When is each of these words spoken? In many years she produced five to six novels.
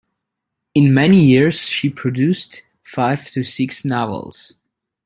In 0.73 0.95
many 0.95 1.23
years 1.23 1.59
she 1.67 1.87
produced 1.91 2.63
five 2.81 3.29
to 3.29 3.43
six 3.43 3.85
novels. 3.85 4.55